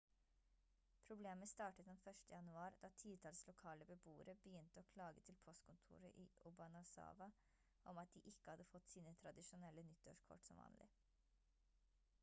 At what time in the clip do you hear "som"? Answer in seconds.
10.51-10.65